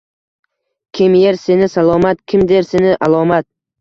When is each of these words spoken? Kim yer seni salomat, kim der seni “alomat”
Kim 0.99 1.17
yer 1.23 1.37
seni 1.41 1.67
salomat, 1.73 2.25
kim 2.33 2.47
der 2.53 2.67
seni 2.71 2.95
“alomat” 3.09 3.49